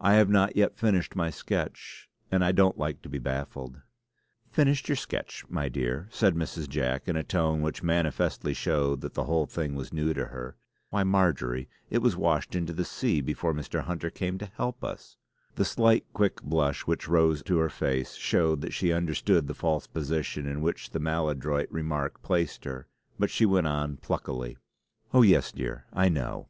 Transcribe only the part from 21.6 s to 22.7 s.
remark placed